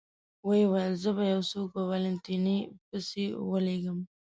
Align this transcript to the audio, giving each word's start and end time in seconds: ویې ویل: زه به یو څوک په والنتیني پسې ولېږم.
ویې 0.47 0.65
ویل: 0.71 0.93
زه 1.03 1.09
به 1.17 1.23
یو 1.33 1.41
څوک 1.51 1.67
په 1.73 1.81
والنتیني 1.89 2.57
پسې 2.87 3.25
ولېږم. 3.51 3.99